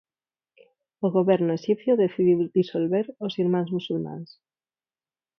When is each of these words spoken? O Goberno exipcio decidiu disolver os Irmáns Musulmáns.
O 1.05 1.07
Goberno 1.17 1.51
exipcio 1.57 1.99
decidiu 2.03 2.39
disolver 2.59 3.05
os 3.25 3.33
Irmáns 3.43 3.69
Musulmáns. 3.75 4.29